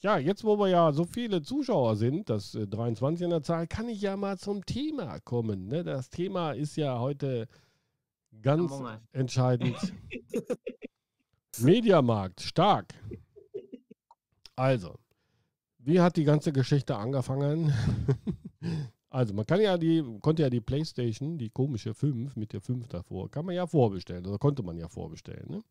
[0.00, 3.66] Ja, jetzt wo wir ja so viele Zuschauer sind, das äh, 23 in der Zahl,
[3.66, 5.66] kann ich ja mal zum Thema kommen.
[5.66, 5.82] Ne?
[5.82, 7.48] Das Thema ist ja heute
[8.40, 8.72] ganz
[9.12, 9.76] entscheidend.
[11.58, 12.94] Mediamarkt, stark.
[14.54, 14.94] Also,
[15.78, 17.72] wie hat die ganze Geschichte angefangen?
[19.10, 22.86] also, man kann ja die, konnte ja die Playstation, die komische 5 mit der 5
[22.86, 24.26] davor, kann man ja vorbestellen.
[24.26, 25.50] Oder konnte man ja vorbestellen.
[25.50, 25.62] Ne?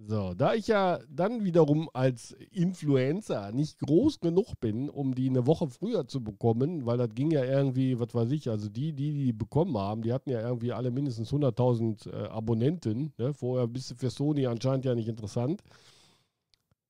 [0.00, 5.44] So, da ich ja dann wiederum als Influencer nicht groß genug bin, um die eine
[5.48, 9.12] Woche früher zu bekommen, weil das ging ja irgendwie, was weiß ich, also die, die
[9.12, 13.12] die bekommen haben, die hatten ja irgendwie alle mindestens 100.000 äh, Abonnenten.
[13.18, 13.34] Ne?
[13.34, 15.62] Vorher bist du für Sony anscheinend ja nicht interessant.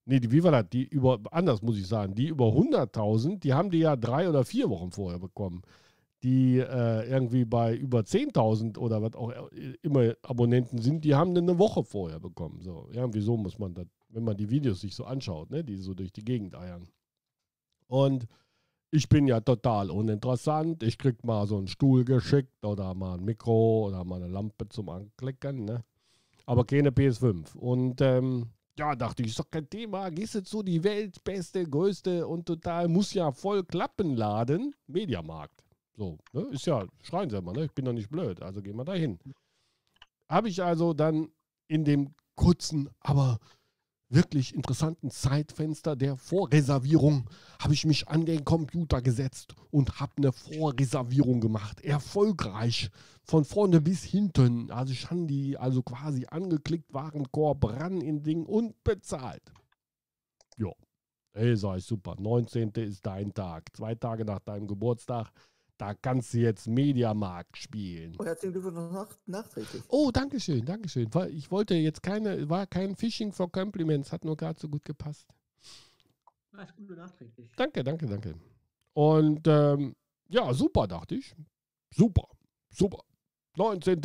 [0.05, 0.69] Nee, die, wie war das?
[0.71, 4.45] Die über, anders muss ich sagen, die über 100.000, die haben die ja drei oder
[4.45, 5.63] vier Wochen vorher bekommen
[6.23, 9.33] die äh, irgendwie bei über 10.000 oder was auch
[9.83, 12.61] immer Abonnenten sind, die haben eine Woche vorher bekommen.
[12.61, 15.77] So, irgendwie so muss man das, wenn man die Videos sich so anschaut, ne, die
[15.77, 16.89] so durch die Gegend eiern.
[17.87, 18.27] Und
[18.91, 20.83] ich bin ja total uninteressant.
[20.83, 24.69] Ich krieg mal so einen Stuhl geschickt oder mal ein Mikro oder mal eine Lampe
[24.69, 25.85] zum Anklicken, ne?
[26.47, 27.55] Aber keine PS5.
[27.57, 28.47] Und ähm,
[28.79, 30.09] ja, dachte ich, ist doch kein Thema.
[30.09, 34.75] Gehst du zu die weltbeste, größte und total, muss ja voll klappen laden.
[34.87, 35.63] Mediamarkt.
[35.99, 36.43] So, ne?
[36.53, 37.65] ist ja, schreien sie immer, ne?
[37.65, 39.19] ich bin doch nicht blöd, also gehen wir da hin.
[40.29, 41.29] Habe ich also dann
[41.67, 43.41] in dem kurzen, aber
[44.09, 47.29] wirklich interessanten Zeitfenster der Vorreservierung
[47.61, 51.81] habe ich mich an den Computer gesetzt und habe eine Vorreservierung gemacht.
[51.81, 52.91] Erfolgreich.
[53.25, 54.71] Von vorne bis hinten.
[54.71, 59.43] Also ich habe die also quasi angeklickt, Warenkorb ran in Ding und bezahlt.
[60.57, 60.71] Ja.
[61.35, 62.15] Ey, sag ich super.
[62.19, 62.71] 19.
[62.71, 63.77] ist dein Tag.
[63.77, 65.33] Zwei Tage nach deinem Geburtstag
[65.79, 68.17] da kannst du jetzt Mediamarkt spielen.
[68.19, 69.83] Oh, herzlichen Glückwunsch nach, nachträglich.
[69.89, 71.09] Oh, danke schön, danke schön.
[71.31, 75.29] Ich wollte jetzt keine, war kein Phishing for Compliments, hat nur gerade so gut gepasst.
[76.53, 77.53] Alles Gute nachträglich.
[77.57, 78.35] Danke, danke, danke.
[78.93, 79.95] Und ähm,
[80.29, 81.35] ja, super, dachte ich.
[81.91, 82.29] Super,
[82.71, 83.05] super.
[83.57, 84.01] 19.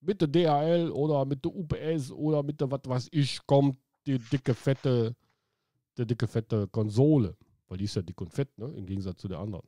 [0.00, 4.18] mit der DHL oder mit der UPS oder mit der was weiß ich, kommt die
[4.18, 5.16] dicke, fette,
[5.98, 7.36] die dicke, fette Konsole.
[7.66, 8.66] Weil die ist ja dick und fett, ne?
[8.76, 9.66] Im Gegensatz zu der anderen.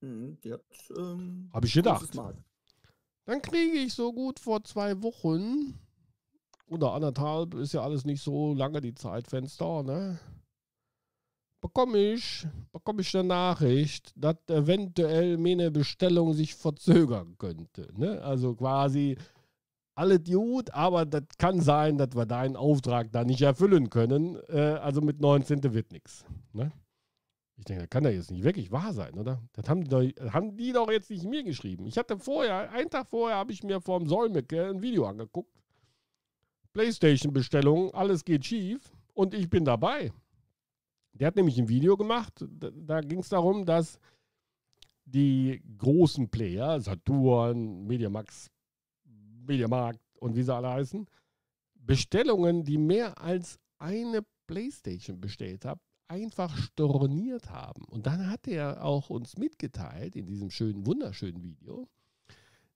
[0.00, 0.38] Mhm,
[0.96, 2.10] ähm, Habe ich gedacht.
[3.26, 5.78] Dann kriege ich so gut vor zwei Wochen
[6.70, 10.18] oder anderthalb, ist ja alles nicht so lange die Zeitfenster, ne?
[11.60, 17.88] Bekomme ich, bekomme ich eine Nachricht, dass eventuell meine Bestellung sich verzögern könnte.
[17.98, 18.22] Ne?
[18.22, 19.18] Also quasi
[19.94, 24.38] alles gut, aber das kann sein, dass wir deinen Auftrag da nicht erfüllen können.
[24.48, 25.74] Äh, also mit 19.
[25.74, 26.24] wird nichts.
[26.54, 26.72] Ne?
[27.60, 29.42] Ich denke, das kann ja jetzt nicht wirklich wahr sein, oder?
[29.52, 31.86] Das haben die, doch, haben die doch jetzt nicht mir geschrieben.
[31.86, 35.54] Ich hatte vorher, einen Tag vorher, habe ich mir vom Solmecke ein Video angeguckt.
[36.72, 38.80] Playstation-Bestellung, alles geht schief
[39.12, 40.10] und ich bin dabei.
[41.12, 43.98] Der hat nämlich ein Video gemacht, da, da ging es darum, dass
[45.04, 48.50] die großen Player, Saturn, Mediamax,
[49.46, 51.06] Mediamarkt und wie sie alle heißen,
[51.74, 57.84] Bestellungen, die mehr als eine Playstation bestellt haben, einfach storniert haben.
[57.84, 61.88] Und dann hat er auch uns mitgeteilt in diesem schönen, wunderschönen Video,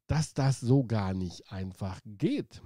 [0.07, 2.63] dass das so gar nicht einfach geht.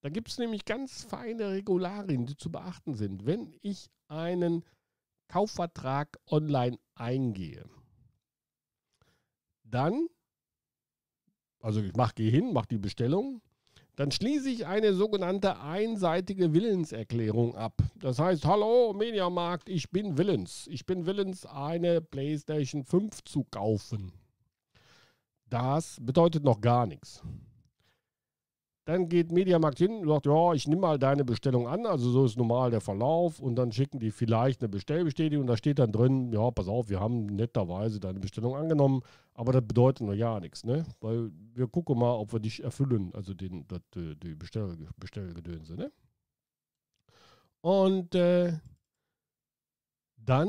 [0.00, 3.26] Da gibt es nämlich ganz feine Regularien, die zu beachten sind.
[3.26, 4.64] Wenn ich einen
[5.28, 7.68] Kaufvertrag online eingehe,
[9.64, 10.08] dann,
[11.60, 13.42] also ich mache, gehe hin, mache die Bestellung,
[13.98, 17.72] dann schließe ich eine sogenannte einseitige Willenserklärung ab.
[17.96, 20.68] Das heißt, hallo Mediamarkt, ich bin willens.
[20.70, 24.12] Ich bin willens, eine PlayStation 5 zu kaufen.
[25.50, 27.24] Das bedeutet noch gar nichts.
[28.88, 32.24] Dann geht Mediamarkt hin und sagt, ja, ich nehme mal deine Bestellung an, also so
[32.24, 36.32] ist normal der Verlauf und dann schicken die vielleicht eine Bestellbestätigung, da steht dann drin,
[36.32, 39.02] ja, pass auf, wir haben netterweise deine Bestellung angenommen,
[39.34, 40.86] aber das bedeutet noch ja nichts, ne?
[41.02, 45.92] Weil wir gucken mal, ob wir dich erfüllen, also den, das, die Bestell, Bestellgedönse, ne?
[47.60, 48.54] Und äh,
[50.16, 50.48] dann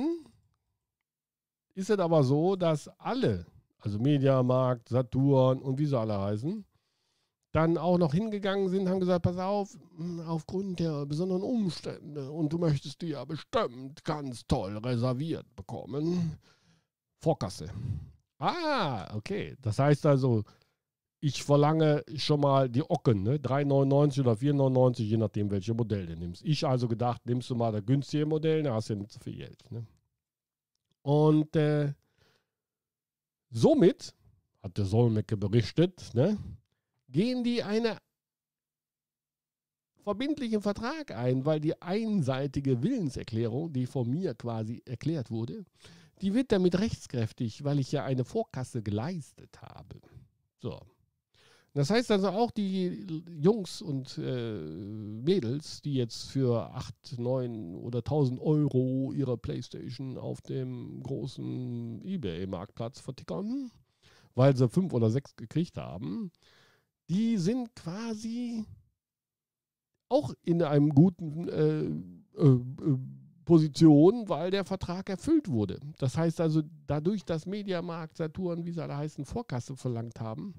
[1.73, 3.47] ist es aber so, dass alle,
[3.79, 6.64] also Mediamarkt, Saturn und wie sie alle heißen,
[7.51, 12.53] dann auch noch hingegangen sind, haben gesagt, pass auf, hm, aufgrund der besonderen Umstände und
[12.53, 16.37] du möchtest die ja bestimmt ganz toll reserviert bekommen.
[17.22, 17.69] Vorkasse.
[18.37, 19.55] Ah, okay.
[19.61, 20.43] Das heißt also,
[21.22, 23.37] ich verlange schon mal die Ocken, ne?
[23.37, 26.43] 3,99 oder 4,99, je nachdem, welche Modell du nimmst.
[26.45, 29.19] Ich also gedacht, nimmst du mal das günstige Modell, dann hast du ja nicht so
[29.19, 29.69] viel Geld.
[29.69, 29.85] Ne?
[31.02, 31.93] Und äh,
[33.49, 34.16] somit,
[34.61, 36.37] hat der Solmecke berichtet, ne?
[37.11, 37.97] Gehen die eine
[40.03, 45.66] verbindlichen Vertrag ein, weil die einseitige Willenserklärung, die von mir quasi erklärt wurde,
[46.22, 50.02] die wird damit rechtskräftig, weil ich ja eine Vorkasse geleistet habe.
[50.58, 50.79] So.
[51.73, 53.06] Das heißt also auch die
[53.40, 60.41] Jungs und äh, Mädels, die jetzt für 8, 9 oder 1000 Euro ihre Playstation auf
[60.41, 63.72] dem großen Ebay-Marktplatz vertickern,
[64.34, 66.32] weil sie 5 oder 6 gekriegt haben,
[67.09, 68.66] die sind quasi
[70.09, 72.97] auch in einem guten äh, äh,
[73.46, 75.79] Position, weil der Vertrag erfüllt wurde.
[75.97, 80.53] Das heißt also, dadurch, dass Mediamarkt, Saturn, wie sie alle heißen, Vorkasse verlangt haben,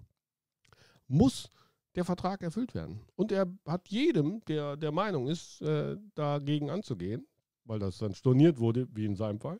[1.06, 1.50] muss
[1.94, 3.00] der Vertrag erfüllt werden.
[3.16, 7.26] Und er hat jedem, der der Meinung ist, äh, dagegen anzugehen,
[7.64, 9.58] weil das dann storniert wurde, wie in seinem Fall,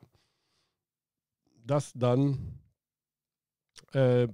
[1.65, 2.59] das dann
[3.93, 4.29] äh,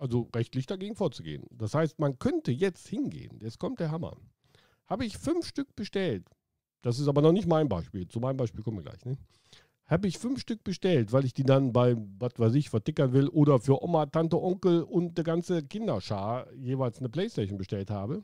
[0.00, 1.44] also rechtlich dagegen vorzugehen.
[1.50, 4.16] Das heißt, man könnte jetzt hingehen, jetzt kommt der Hammer.
[4.86, 6.26] Habe ich fünf Stück bestellt,
[6.82, 9.16] das ist aber noch nicht mein Beispiel, zu meinem Beispiel kommen wir gleich, ne?
[9.90, 13.28] habe ich fünf Stück bestellt, weil ich die dann bei, was weiß ich, vertickern will
[13.28, 18.22] oder für Oma, Tante, Onkel und der ganze Kinderschar jeweils eine Playstation bestellt habe.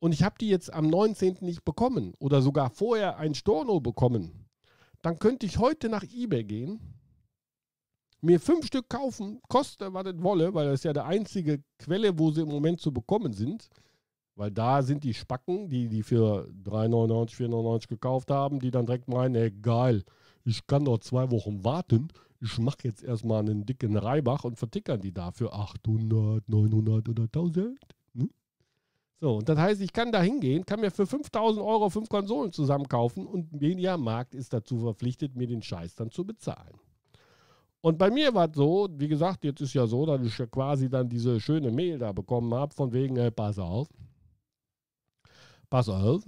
[0.00, 1.38] Und ich habe die jetzt am 19.
[1.40, 4.48] nicht bekommen oder sogar vorher ein Storno bekommen.
[5.02, 6.80] Dann könnte ich heute nach Ebay gehen,
[8.22, 12.18] mir fünf Stück kaufen, koste, was das wolle, weil das ist ja der einzige Quelle,
[12.18, 13.68] wo sie im Moment zu bekommen sind.
[14.34, 19.08] Weil da sind die Spacken, die die für 3,99, 4,99 gekauft haben, die dann direkt
[19.08, 20.04] meinen, ey, geil,
[20.44, 22.08] ich kann noch zwei Wochen warten.
[22.40, 27.78] Ich mache jetzt erstmal einen dicken Reibach und vertickern die dafür 800, 900 oder 1000.
[28.14, 28.30] Hm?
[29.20, 32.52] So, und das heißt, ich kann da hingehen, kann mir für 5000 Euro fünf Konsolen
[32.52, 36.80] zusammenkaufen und Mediamarkt ist dazu verpflichtet, mir den Scheiß dann zu bezahlen.
[37.84, 40.46] Und bei mir war es so, wie gesagt, jetzt ist ja so, dass ich ja
[40.46, 43.88] quasi dann diese schöne Mail da bekommen habe, von wegen, äh, pass auf,
[45.68, 46.22] pass auf,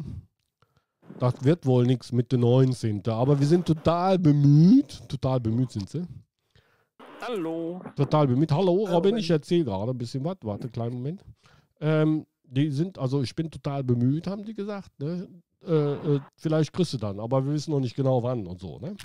[1.21, 3.07] das wird wohl nichts mit der 19.
[3.07, 5.09] Aber wir sind total bemüht.
[5.09, 6.03] Total bemüht sind sie.
[7.21, 7.81] Hallo.
[7.95, 8.51] Total bemüht.
[8.51, 10.37] Hallo, Robin, ich erzähle gerade ein bisschen was.
[10.43, 11.25] Warte, kleinen Moment.
[11.81, 14.91] Ähm, die sind, also ich bin total bemüht, haben die gesagt.
[14.99, 15.29] Ne?
[15.65, 18.79] Äh, äh, vielleicht kriegst du dann, aber wir wissen noch nicht genau wann und so.
[18.81, 18.97] Ne?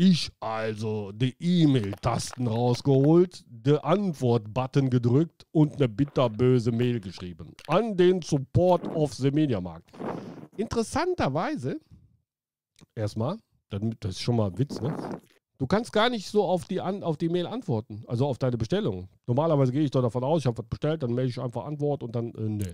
[0.00, 7.52] Ich also die E-Mail-Tasten rausgeholt, den Antwort-Button gedrückt und eine bitterböse Mail geschrieben.
[7.66, 9.90] An den Support of the Media Markt.
[10.56, 11.80] Interessanterweise,
[12.94, 13.38] erstmal,
[13.70, 15.18] das ist schon mal ein Witz, ne?
[15.58, 19.08] Du kannst gar nicht so auf die, auf die Mail antworten, also auf deine Bestellung.
[19.26, 22.04] Normalerweise gehe ich doch davon aus, ich habe was bestellt, dann melde ich einfach Antwort
[22.04, 22.72] und dann, äh, ne.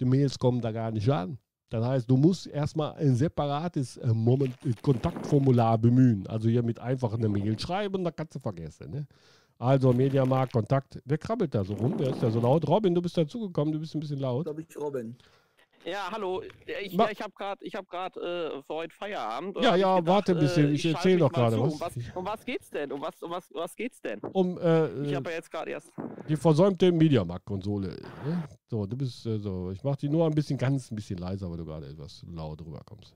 [0.00, 1.38] Die Mails kommen da gar nicht an.
[1.70, 6.26] Das heißt, du musst erstmal ein separates äh, Moment, äh, Kontaktformular bemühen.
[6.26, 8.90] Also hier mit einfach eine Mail schreiben, da kannst du vergessen.
[8.90, 9.06] Ne?
[9.58, 11.00] Also Mediamarkt, Kontakt.
[11.04, 11.94] Wer krabbelt da so rum?
[11.98, 12.66] Wer ist da so laut?
[12.66, 14.44] Robin, du bist dazugekommen, du bist ein bisschen laut.
[14.44, 15.16] Glaube ich, Robin.
[15.88, 16.42] Ja, hallo.
[16.82, 19.56] Ich, ja, ich habe gerade hab äh, für heute Feierabend.
[19.56, 20.66] Ja, ja, gedacht, warte ein bisschen.
[20.66, 21.72] Äh, ich, ich erzähle doch gerade was.
[21.72, 21.96] Um was.
[22.14, 22.92] Um was geht's denn?
[22.92, 24.20] Um was, um was, um was geht's denn?
[24.20, 25.90] Um, äh, ich habe ja jetzt gerade erst.
[26.28, 27.88] Die versäumte Mediamarkt-Konsole.
[28.26, 28.48] Ne?
[28.66, 29.70] So, du bist äh, so.
[29.70, 32.60] Ich mache die nur ein bisschen ganz ein bisschen leiser, weil du gerade etwas laut
[32.60, 33.14] rüberkommst.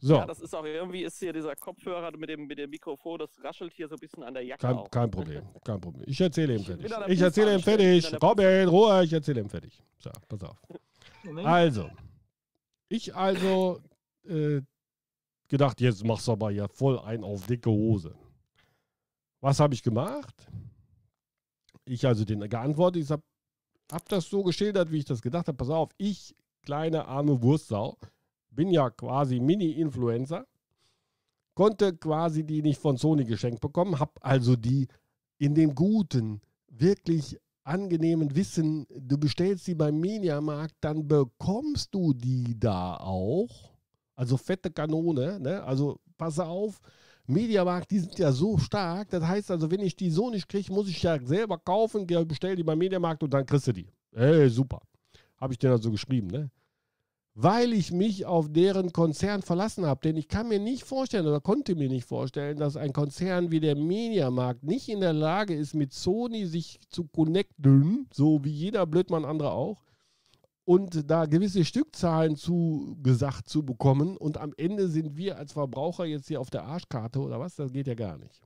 [0.00, 0.16] So.
[0.16, 3.30] Ja, das ist auch irgendwie ist hier dieser Kopfhörer mit dem, mit dem Mikrofon, das
[3.44, 4.66] raschelt hier so ein bisschen an der Jacke.
[4.66, 6.04] Kein, kein Problem, kein Problem.
[6.08, 6.90] Ich erzähle ihm fertig.
[7.06, 8.12] Ich erzähle ihm fertig.
[8.20, 9.80] Robin, Ruhe, ich erzähle ihm fertig.
[9.98, 10.56] So, pass auf.
[11.44, 11.90] Also,
[12.88, 13.80] ich also
[14.24, 14.60] äh,
[15.48, 18.14] gedacht, jetzt machst du aber ja voll ein auf dicke Hose.
[19.40, 20.46] Was habe ich gemacht?
[21.84, 23.22] Ich also den geantwortet, ich habe
[23.90, 25.56] hab das so geschildert, wie ich das gedacht habe.
[25.56, 27.98] Pass auf, ich, kleine arme Wurstsau,
[28.50, 30.46] bin ja quasi Mini-Influencer,
[31.54, 34.88] konnte quasi die nicht von Sony geschenkt bekommen, habe also die
[35.38, 42.58] in dem guten, wirklich angenehmen Wissen, du bestellst sie beim Mediamarkt, dann bekommst du die
[42.58, 43.72] da auch.
[44.14, 45.62] Also fette Kanone, ne?
[45.62, 46.80] Also pass auf,
[47.26, 49.10] Mediamarkt, die sind ja so stark.
[49.10, 52.56] Das heißt also, wenn ich die so nicht kriege, muss ich ja selber kaufen, bestell
[52.56, 53.88] die beim Mediamarkt und dann kriegst du die.
[54.12, 54.80] Ey, super.
[55.36, 56.50] Habe ich dir also geschrieben, ne?
[57.34, 60.00] Weil ich mich auf deren Konzern verlassen habe.
[60.02, 63.60] Denn ich kann mir nicht vorstellen oder konnte mir nicht vorstellen, dass ein Konzern wie
[63.60, 68.86] der Mediamarkt nicht in der Lage ist, mit Sony sich zu connecten, so wie jeder
[68.86, 69.82] Blödmann andere auch,
[70.64, 74.16] und da gewisse Stückzahlen zugesagt zu bekommen.
[74.16, 77.56] Und am Ende sind wir als Verbraucher jetzt hier auf der Arschkarte oder was?
[77.56, 78.40] Das geht ja gar nicht.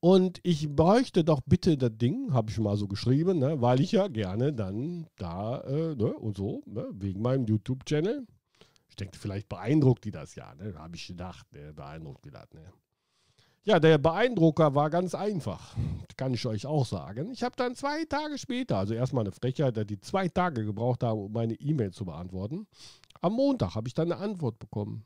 [0.00, 3.92] Und ich bräuchte doch bitte das Ding, habe ich mal so geschrieben, ne, weil ich
[3.92, 8.26] ja gerne dann da äh, ne, und so, ne, wegen meinem YouTube-Channel.
[8.88, 12.46] Ich denke, vielleicht beeindruckt die das ja, ne, habe ich gedacht, ne, beeindruckt die das.
[12.52, 12.62] Ne.
[13.64, 15.74] Ja, der Beeindrucker war ganz einfach.
[16.16, 17.32] kann ich euch auch sagen.
[17.32, 21.18] Ich habe dann zwei Tage später, also erstmal eine Frechheit, die zwei Tage gebraucht haben,
[21.18, 22.68] um meine E-Mail zu beantworten.
[23.22, 25.04] Am Montag habe ich dann eine Antwort bekommen.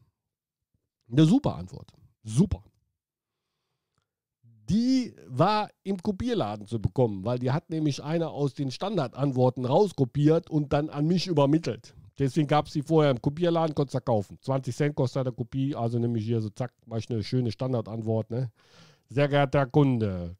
[1.11, 1.91] Eine super Antwort.
[2.23, 2.63] Super.
[4.71, 10.49] Die war im Kopierladen zu bekommen, weil die hat nämlich eine aus den Standardantworten rauskopiert
[10.49, 11.97] und dann an mich übermittelt.
[12.21, 14.39] Deswegen gab es die vorher im Kopierladen, konntest du kaufen.
[14.41, 18.31] 20 Cent kostet eine Kopie, also nämlich hier so zack, mach ich eine schöne Standardantwort.
[18.31, 18.53] Ne?
[19.09, 20.37] Sehr geehrter Kunde,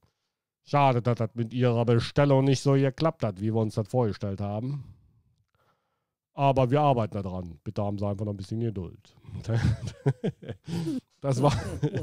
[0.63, 4.41] schade, dass das mit Ihrer Bestellung nicht so geklappt hat, wie wir uns das vorgestellt
[4.41, 4.85] haben.
[6.35, 7.59] Aber wir arbeiten daran.
[7.65, 9.17] Bitte haben Sie einfach noch ein bisschen Geduld.
[11.23, 11.53] Das war,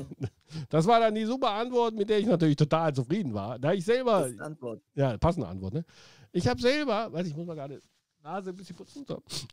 [0.69, 3.59] das war dann die super Antwort, mit der ich natürlich total zufrieden war.
[3.59, 4.21] Da ich selber.
[4.21, 4.81] Passende Antwort.
[4.95, 5.85] Ja, passende Antwort, ne?
[6.31, 7.79] Ich habe selber, weiß ich muss mal gerade
[8.23, 9.05] Nase ein bisschen putzen.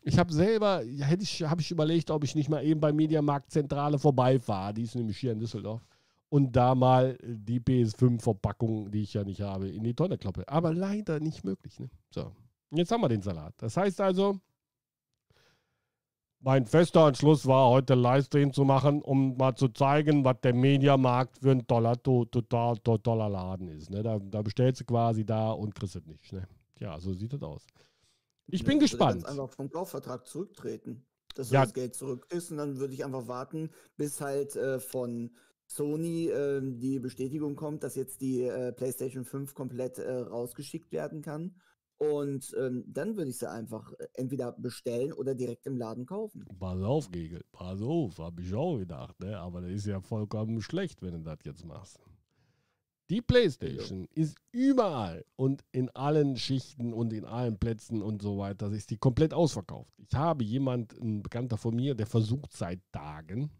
[0.02, 3.50] Ich habe selber, hätte ich, habe ich überlegt, ob ich nicht mal eben bei Mediamarkt
[3.50, 4.74] Zentrale vorbeifahre.
[4.74, 5.86] Die ist nämlich hier in Düsseldorf.
[6.28, 10.48] Und da mal die PS5-Verpackung, die ich ja nicht habe, in die Tonne kloppe.
[10.48, 11.78] Aber leider nicht möglich.
[11.78, 11.88] Ne?
[12.10, 12.32] So.
[12.70, 13.54] Jetzt haben wir den Salat.
[13.58, 14.40] Das heißt also,
[16.44, 21.38] mein fester Entschluss war, heute Livestream zu machen, um mal zu zeigen, was der Mediamarkt
[21.38, 23.90] für ein toller, total, toller Laden ist.
[23.90, 24.02] Ne?
[24.02, 26.32] Da, da bestellst du quasi da und kriegst es nicht.
[26.32, 26.46] Ne?
[26.78, 27.66] Ja, so sieht das aus.
[28.46, 29.24] Ich bin Ja, ich würde gespannt.
[29.24, 31.06] Ganz einfach vom Kaufvertrag zurücktreten.
[31.34, 31.62] Dass Ja.
[31.62, 35.30] das Geld zurück ist und dann würde ich einfach warten, bis halt äh, von
[35.66, 41.22] Sony äh, die Bestätigung kommt, dass jetzt die äh, PlayStation 5 komplett äh, rausgeschickt werden
[41.22, 41.56] kann.
[41.98, 46.44] Und ähm, dann würde ich sie einfach äh, entweder bestellen oder direkt im Laden kaufen.
[46.58, 47.42] Pass auf, Gegel.
[47.52, 49.18] Pass auf, habe ich auch gedacht.
[49.20, 49.38] Ne?
[49.38, 51.98] Aber das ist ja vollkommen schlecht, wenn du das jetzt machst.
[53.10, 58.72] Die PlayStation ist überall und in allen Schichten und in allen Plätzen und so weiter.
[58.72, 59.92] Ist die komplett ausverkauft.
[59.98, 63.50] Ich habe jemand, ein Bekannter von mir, der versucht seit Tagen,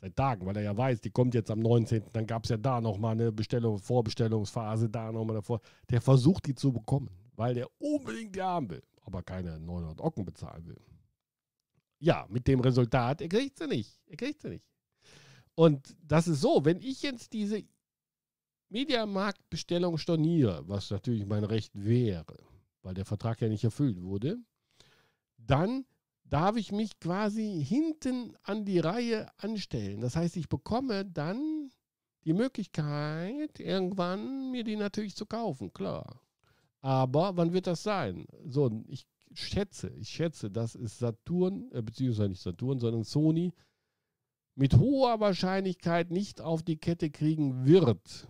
[0.00, 2.04] seit Tagen, weil er ja weiß, die kommt jetzt am 19.
[2.12, 5.60] Dann gab es ja da nochmal eine Bestellung, Vorbestellungsphase, da nochmal davor.
[5.90, 10.24] Der versucht die zu bekommen, weil der unbedingt die haben will, aber keine 900 Ocken
[10.24, 10.80] bezahlen will.
[12.00, 13.98] Ja, mit dem Resultat, er kriegt sie nicht.
[14.06, 14.64] Er kriegt sie nicht.
[15.56, 17.64] Und das ist so, wenn ich jetzt diese
[18.68, 22.36] Mediamarktbestellung storniere, was natürlich mein Recht wäre,
[22.82, 24.38] weil der Vertrag ja nicht erfüllt wurde,
[25.36, 25.84] dann
[26.30, 30.00] darf ich mich quasi hinten an die Reihe anstellen.
[30.00, 31.70] Das heißt, ich bekomme dann
[32.24, 36.20] die Möglichkeit, irgendwann mir die natürlich zu kaufen, klar.
[36.80, 38.26] Aber wann wird das sein?
[38.44, 43.52] So, ich schätze, ich schätze, dass es Saturn, äh, beziehungsweise nicht Saturn, sondern Sony
[44.54, 48.28] mit hoher Wahrscheinlichkeit nicht auf die Kette kriegen wird,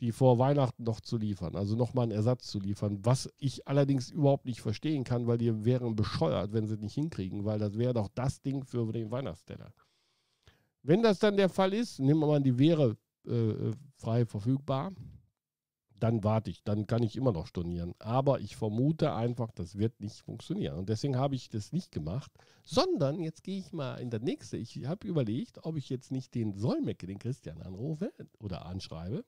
[0.00, 4.10] die vor Weihnachten noch zu liefern, also nochmal einen Ersatz zu liefern, was ich allerdings
[4.10, 7.78] überhaupt nicht verstehen kann, weil die wären bescheuert, wenn sie es nicht hinkriegen, weil das
[7.78, 9.72] wäre doch das Ding für den Weihnachtsteller.
[10.82, 14.92] Wenn das dann der Fall ist, nehmen wir mal die wäre äh, frei verfügbar,
[15.98, 17.94] dann warte ich, dann kann ich immer noch stornieren.
[17.98, 20.76] Aber ich vermute einfach, das wird nicht funktionieren.
[20.76, 22.30] Und deswegen habe ich das nicht gemacht,
[22.62, 24.58] sondern jetzt gehe ich mal in der nächste.
[24.58, 29.24] Ich habe überlegt, ob ich jetzt nicht den Solmecke, den Christian, anrufe oder anschreibe,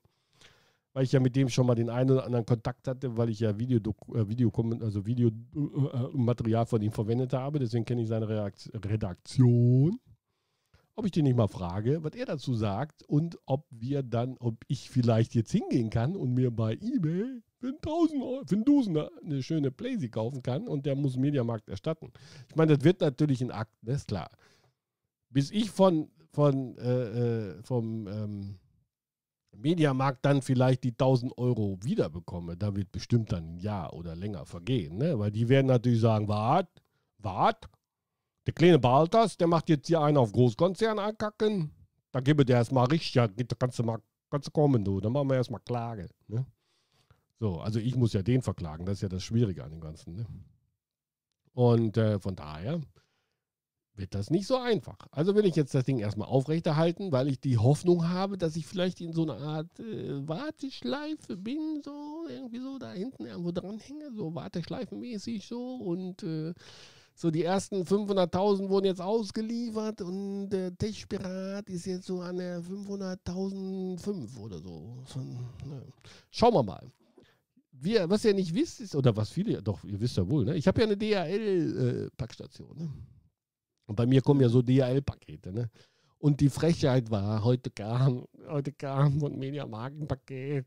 [0.93, 3.41] weil ich ja mit dem schon mal den einen oder anderen Kontakt hatte, weil ich
[3.41, 3.79] ja Video,
[4.15, 7.59] äh, Video also Videomaterial von ihm verwendet habe.
[7.59, 9.99] Deswegen kenne ich seine Redaktion
[10.99, 14.57] ob ich den nicht mal frage, was er dazu sagt und ob wir dann, ob
[14.67, 19.09] ich vielleicht jetzt hingehen kann und mir bei eBay für 1000 Euro, für einen Dusender
[19.25, 22.13] eine schöne Playsee kaufen kann und der muss Mediamarkt erstatten.
[22.49, 24.29] Ich meine, das wird natürlich in Akten, das ist klar.
[25.31, 27.03] Bis ich von, von äh,
[27.53, 28.59] äh, vom ähm,
[29.61, 34.47] Mediamarkt dann vielleicht die 1000 Euro wiederbekomme, da wird bestimmt dann ein Jahr oder länger
[34.47, 35.19] vergehen, ne?
[35.19, 36.69] weil die werden natürlich sagen, wart,
[37.19, 37.69] wart,
[38.47, 41.71] der kleine Baltas, der macht jetzt hier einen auf Großkonzern ankacken.
[42.13, 44.01] Da gebe der erstmal richtig, ja, da kannst du mal,
[44.31, 45.01] kannst du kommen, du.
[45.01, 46.09] Dann machen wir erstmal Klage.
[46.29, 46.47] Ne?
[47.39, 50.17] So, also ich muss ja den verklagen, das ist ja das Schwierige an dem Ganzen.
[50.17, 50.27] Ne?
[51.53, 52.81] Und äh, von daher
[53.99, 54.97] wird das nicht so einfach.
[55.11, 58.67] Also will ich jetzt das Ding erstmal aufrechterhalten, weil ich die Hoffnung habe, dass ich
[58.67, 64.13] vielleicht in so einer Art äh, Warteschleife bin, so irgendwie so da hinten irgendwo dranhänge,
[64.15, 66.55] so Warteschleifenmäßig so und äh,
[67.21, 72.63] so, die ersten 500.000 wurden jetzt ausgeliefert und der Tech-Pirat ist jetzt so an der
[72.63, 75.03] 500.00005 oder so.
[75.17, 75.83] Ne.
[76.31, 76.93] Schauen wir mal.
[77.73, 80.55] Wir, was ihr nicht wisst, ist, oder was viele, doch, ihr wisst ja wohl, ne?
[80.57, 82.79] ich habe ja eine DHL-Packstation.
[82.79, 82.89] ne?
[83.97, 85.53] Bei mir kommen ja so DHL-Pakete.
[85.53, 85.71] Ne?
[86.19, 90.67] Und die Frechheit war, heute kam, heute kam von Mediamarkt ein Paket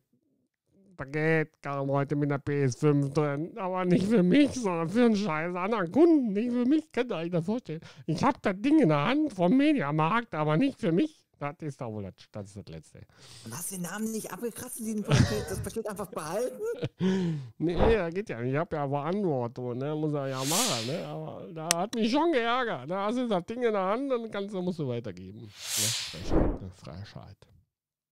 [1.01, 3.58] Paket kam heute mit einer PS5 drin.
[3.58, 6.34] Aber nicht für mich, sondern für einen scheiß anderen Kunden.
[6.34, 7.82] Nicht für mich, könnt ihr euch das vorstellen.
[8.06, 11.21] Ich habe das Ding in der Hand vom Mediamarkt, aber nicht für mich.
[11.42, 13.02] Das ist doch wohl das, das, ist das Letzte.
[13.46, 16.62] Und hast den Namen nicht abgekratzt in diesem Paket, das Paket einfach behalten?
[17.58, 18.54] nee, das geht ja nicht.
[18.54, 19.96] Ich habe ja Verantwortung, ne?
[19.96, 21.06] Muss er ja machen, ne?
[21.08, 22.90] Aber da hat mich schon geärgert.
[22.90, 25.40] Da hast du das Ding in der Hand und kannst, musst du weitergeben.
[25.40, 25.48] Ne?
[25.52, 26.70] Frechheit, ne?
[26.70, 27.38] Frechheit.